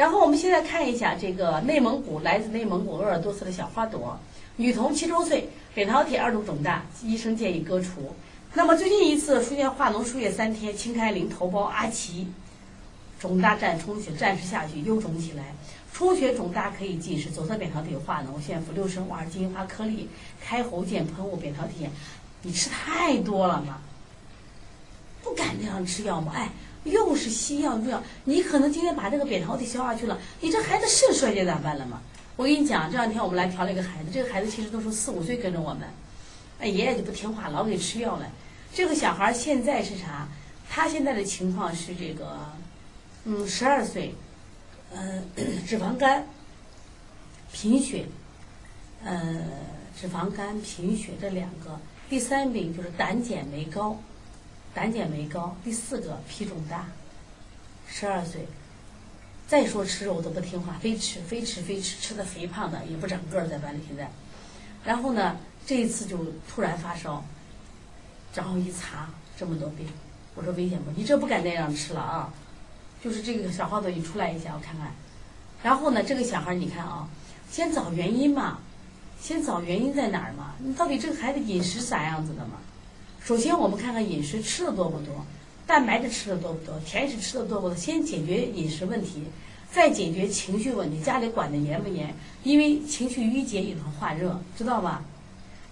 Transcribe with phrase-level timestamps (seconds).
[0.00, 4.18] 然后我们现在看一下这个内蒙古来自内蒙古鄂尔多斯的小花朵，
[4.56, 8.16] 女童七周岁，扁桃体二度肿大，医生建议割除。
[8.54, 12.26] 那么最近一次出现化脓输液三天，清开淋头孢阿奇，
[13.18, 15.54] 肿大占充血，暂时下去又肿起来，
[15.92, 20.08] 充血肿大可以进食，左侧扁桃体化脓，现服六升瓦尔金花颗粒，
[20.40, 21.86] 开喉键喷雾扁桃体。
[22.40, 23.82] 你吃太多了嘛？
[25.22, 26.32] 不敢这样吃药吗？
[26.34, 26.50] 哎，
[26.84, 32.00] 又是西药又药，你可能今天把这个扁桃体消化去了，你这孩子肾衰竭咋办了嘛？
[32.36, 35.82] 我跟你讲，这两天我们来调了一个孩子，这个孩子其实都是四五岁跟着我们，
[36.58, 38.26] 哎，爷爷就不听话，老给吃药了。
[38.72, 40.26] 这个小孩现在是啥？
[40.70, 42.38] 他现在的情况是这个，
[43.24, 44.14] 嗯，十二岁，
[44.94, 45.22] 呃，
[45.66, 46.26] 脂肪肝、
[47.52, 48.06] 贫血，
[49.04, 49.42] 呃，
[50.00, 51.78] 脂肪肝、贫血这两个。
[52.08, 54.00] 第三病就是胆碱酶高，
[54.74, 55.56] 胆碱酶高。
[55.64, 56.86] 第四个脾肿大，
[57.86, 58.46] 十二岁。
[59.48, 64.10] 再说吃肉都不听话，非吃非吃非吃，吃的肥胖的也不长个儿，在班里现在。
[64.84, 67.24] 然后呢，这一次就突然发烧，
[68.34, 69.86] 然后一查这么多病，
[70.34, 70.90] 我说危险不？
[70.92, 72.32] 你这不敢那样吃了啊！
[73.02, 74.92] 就是这个小花朵你出来一下，我看看。
[75.62, 77.08] 然后呢，这个小孩你看啊，
[77.50, 78.58] 先找原因嘛。
[79.20, 80.54] 先找原因在哪儿嘛？
[80.60, 82.52] 你到底这个孩子饮食啥样子的嘛？
[83.24, 85.24] 首先我们看看饮食吃的多不多，
[85.66, 87.76] 蛋白质吃的多不多，甜食吃的多不多？
[87.76, 89.24] 先解决饮食问题，
[89.70, 91.00] 再解决情绪问题。
[91.00, 92.14] 家里管的严不严？
[92.42, 95.04] 因为情绪郁结引发化热，知道吧？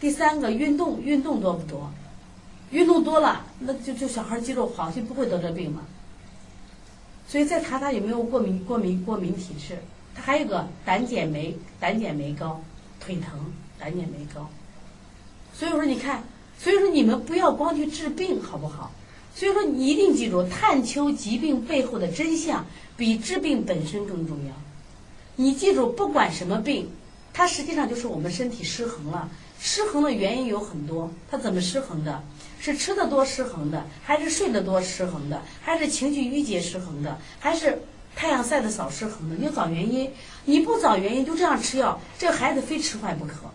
[0.00, 1.90] 第三个运动运动多不多？
[2.70, 5.82] 运动多了，那就就小孩肌肉好，就不会得这病嘛。
[7.28, 9.78] 所以再查他有没有过敏过敏过敏体质。
[10.14, 12.62] 他还有个胆碱酶胆碱酶高。
[13.04, 14.48] 腿疼，胆碱酶高，
[15.52, 16.22] 所以说你看，
[16.62, 18.92] 所以说你们不要光去治病，好不好？
[19.34, 22.64] 所以说你一定记住，探究疾病背后的真相，
[22.96, 24.52] 比治病本身更重要。
[25.34, 26.88] 你记住，不管什么病，
[27.32, 29.28] 它实际上就是我们身体失衡了。
[29.58, 32.22] 失衡的原因有很多，它怎么失衡的？
[32.60, 37.82] 是吃的多失衡的，还是睡得多失衡的，还是情绪郁结失衡的，还是？
[38.14, 40.10] 太阳晒的少失衡的，你要找原因。
[40.44, 43.50] 你不找原因就这样吃药，这孩子非吃坏不可。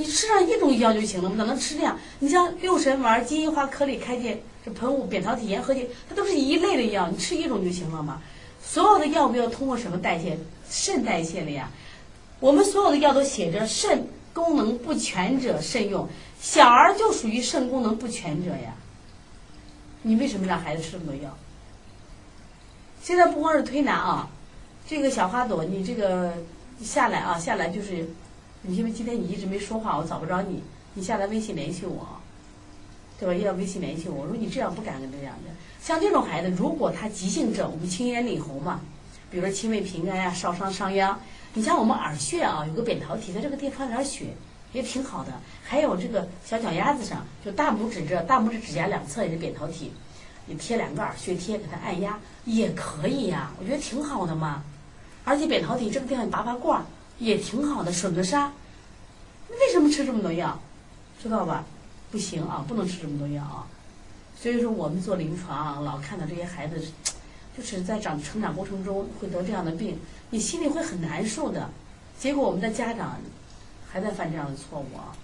[0.00, 1.98] 你吃上一种药就行了，怎么能吃这样？
[2.20, 8.22] 你像六神丸、金银花颗粒开解这喷雾、扁桃体炎合剂，它都是一类的药，你吃一种就行了嘛。
[8.62, 10.38] 所有的药物要通过什么代谢？
[10.70, 11.70] 肾代谢了呀。
[12.38, 16.08] 我们所有的药都写着肾功能不全者慎用，
[16.40, 18.74] 小儿就属于肾功能不全者呀。
[20.00, 21.36] 你为什么让孩子吃这么多药？
[23.02, 24.30] 现在不光是推拿啊，
[24.88, 26.32] 这个小花朵，你这个
[26.82, 28.08] 下来啊，下来就是，
[28.62, 30.62] 你因为今天你一直没说话，我找不着你，
[30.94, 32.06] 你下来微信联系我，
[33.18, 33.34] 对吧？
[33.34, 34.22] 要微信联系我。
[34.22, 35.50] 我说你这样不敢跟这样的，
[35.82, 38.80] 像这种孩子，如果他急性症，我们清咽利喉嘛，
[39.30, 41.18] 比如说轻微平肝呀、烧伤伤腰，
[41.54, 44.26] 你像我们耳穴啊，有个扁桃体，在这个地方点血
[44.72, 45.32] 也挺好的。
[45.64, 49.90] 还有这个小脚丫子上，就大拇指这大拇指指甲两侧也是扁桃体。
[50.46, 54.62] 你贴两个耳穴贴，给他按压也可以呀，我觉得挺好的嘛。
[55.24, 56.84] 而且扁桃体这个地方你拔拔罐
[57.20, 58.50] 也挺好的，吮个痧。
[59.50, 60.58] 为什么吃这么多药？
[61.22, 61.64] 知道吧？
[62.10, 63.66] 不行啊，不能吃这么多药啊。
[64.36, 66.82] 所以说我们做临床老看到这些孩子，
[67.56, 69.98] 就是在长成长过程中会得这样的病，
[70.30, 71.70] 你心里会很难受的。
[72.18, 73.20] 结果我们的家长
[73.88, 75.14] 还在犯这样的错误啊。